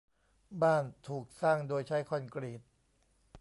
[0.61, 2.61] บ้านถูกสร้างโดยใช้คอนกรีต